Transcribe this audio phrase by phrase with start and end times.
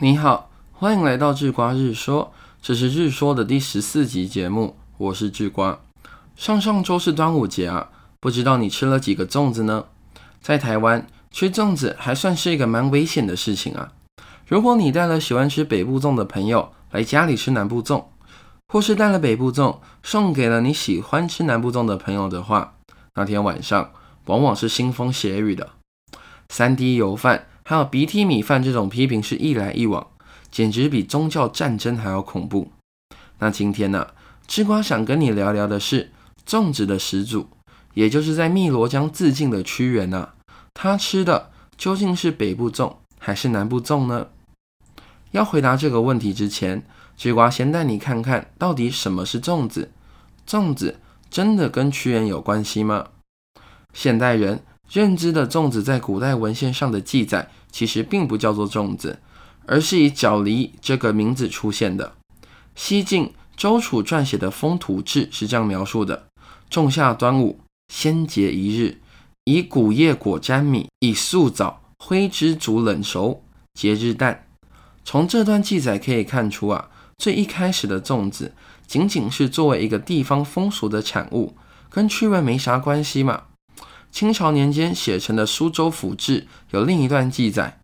[0.00, 5.80] 你好，欢迎来到智瓜日说，这是日说的第十四集节目，我是智瓜。
[6.36, 9.86] 上上周是端午节啊，不知道你吃了几个粽子呢？
[10.40, 13.90] 在台湾吃粽子还算是一个蛮危险的事情啊。
[14.46, 18.04] 如果你带了喜欢吃北部粽的朋友来家里吃南部粽，
[18.68, 22.74] 或是带了北部粽送给了你喜欢吃南部粽的朋友的话，
[23.16, 23.90] 那天晚上
[24.26, 25.70] 往往是腥风血雨的，
[26.48, 27.47] 三滴油饭。
[27.68, 30.06] 还有鼻涕米饭这种批评是一来一往，
[30.50, 32.72] 简直比宗教战争还要恐怖。
[33.40, 34.06] 那今天呢，
[34.46, 36.10] 吃瓜想跟你聊聊的是
[36.46, 37.50] 粽子的始祖，
[37.92, 40.34] 也就是在汨罗江自尽的屈原啊，
[40.72, 44.28] 他吃的究竟是北部粽还是南部粽呢？
[45.32, 46.82] 要回答这个问题之前，
[47.18, 49.92] 吃瓜先带你看看到底什么是粽子。
[50.48, 53.08] 粽子真的跟屈原有关系吗？
[53.92, 57.50] 现代人认知的粽子在古代文献上的记载。
[57.70, 59.20] 其实并不叫做粽子，
[59.66, 62.14] 而是以角梨这个名字出现的。
[62.74, 66.28] 西晋周楚撰写的《风土志》是这样描述的：
[66.70, 67.60] 仲夏端午，
[67.92, 69.02] 先节一日，
[69.44, 73.42] 以谷叶裹粘米，以素枣灰汁煮冷熟，
[73.74, 74.38] 节日旦。
[75.04, 78.54] 从这段记载可以看出啊，最一开始的粽子
[78.86, 81.54] 仅仅是作为一个地方风俗的产物，
[81.90, 83.42] 跟屈原没啥关系嘛。
[84.18, 86.40] 清朝年间写成的《苏州府志》
[86.72, 87.78] 有另一段记载：“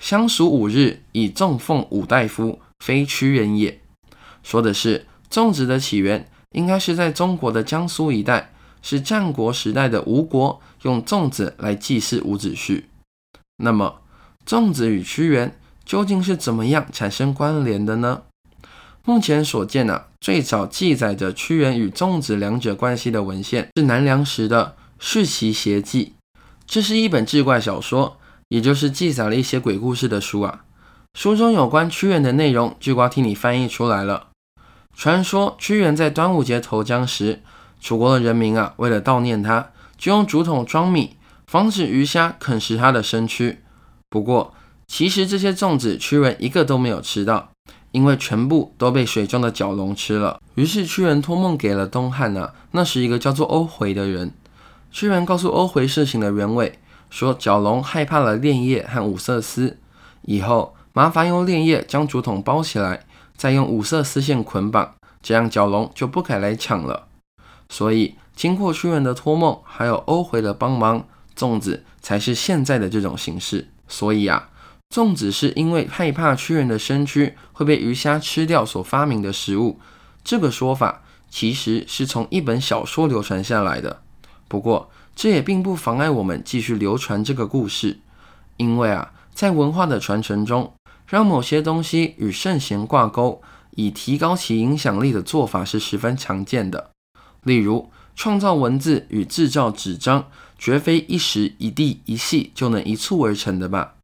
[0.00, 3.78] 相属五日，以粽奉五大夫，非屈原也。”
[4.42, 12.84] 说的是粽子的起源应该是在中国的江苏一带，是战国时代的吴国用粽子来祭祀伍子胥。
[13.58, 14.00] 那么，
[14.46, 18.22] 粽子与屈原究竟是怎么样产生关联的呢？
[19.04, 24.76] 目前所见啊，最早记载着屈原与粽子两者关系的文献是南梁时的。
[24.98, 26.14] 《世奇邪记》，
[26.66, 30.64] 这是一本志怪小说，也就是记载了一些鬼故事的书啊。
[31.14, 34.28] 书中有关屈原的内容，巨瓜替你翻译出来了。
[34.96, 37.42] 传说屈原在端午节投江时，
[37.80, 43.60] 楚国的人民啊，为了悼念他，就用竹筒装米，防止鱼虾啃食他的身躯。
[44.08, 44.54] 不过，
[44.86, 47.50] 其实这些粽子屈原一个都没有吃到，
[47.92, 50.40] 因为全部都被水中的蛟龙吃了。
[50.54, 54.32] 于是屈原托梦给了东汉啊，那是一个叫做欧回的人。
[54.96, 56.78] 屈原告诉欧回事情的原委，
[57.10, 59.76] 说角龙害怕了炼叶和五色丝，
[60.22, 63.04] 以后麻烦用炼叶将竹筒包起来，
[63.36, 67.08] 再用五色丝线捆绑，这样角龙就不敢来抢了。
[67.68, 73.68] 所以经过屈原的托梦，还有欧回的帮忙，粽子才是现在的这种形式。
[73.86, 74.48] 所以啊，
[74.88, 79.78] 粽子是因为害怕屈原的身躯会被鱼虾吃掉所发明的食物。
[80.24, 84.00] 这个说法其实是从一本小说流传下来的。
[84.48, 87.98] 不过，这也并不妨碍我们继续流传这个故事，
[88.56, 90.72] 因为啊，在文化的传承中，
[91.06, 93.42] 让某些东西与圣贤挂钩，
[93.72, 96.90] 以提高其影响力的做法是十分常见的。
[97.42, 103.94] 例如，创造文字与制造纸张，绝非一时一地一系就能一蹴而成的吧？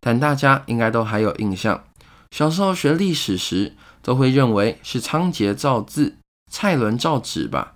[0.00, 1.84] 但大家应该都还有印象，
[2.30, 6.16] 小时候学历史时，都会认为是仓颉造字，
[6.50, 7.74] 蔡伦造纸吧？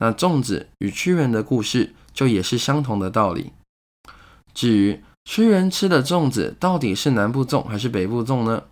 [0.00, 3.52] 那粽子与屈原的故事就也是相同的道理。
[4.52, 8.64] 至于屈原吃的粽子到底是南部粽还是北部粽呢？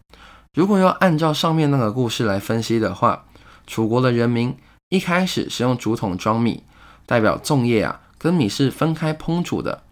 [0.55, 3.27] 如果要按照上面那个故事来分析的话，
[3.67, 4.57] 楚国的人民
[4.89, 6.65] 一开始是用竹筒装米，
[7.07, 9.85] 代表粽叶啊跟米是分开烹煮的。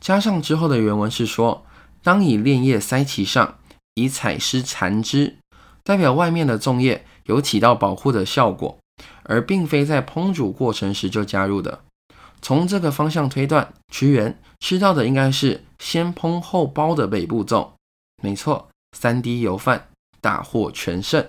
[0.00, 1.66] 加上之后的原文是说，
[2.02, 3.58] 当以炼叶塞其上，
[3.94, 5.38] 以采湿缠之，
[5.82, 8.78] 代表外面的粽叶有起到保护的效果。
[9.24, 11.80] 而并非在烹煮过程时就加入的。
[12.42, 17.70] 从这个方向推断，屈原吃到的应该是先烹后包的北部粽。
[18.22, 19.88] 没错，三滴油饭
[20.20, 21.24] 大获全胜。